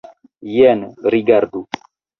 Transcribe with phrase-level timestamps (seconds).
[0.53, 0.81] Jen
[1.17, 1.65] rigardu!